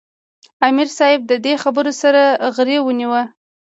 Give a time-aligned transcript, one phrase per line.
[0.67, 2.21] "امیر صېب د دې خبرو سره
[2.55, 3.31] غرېو ونیوۀ ـ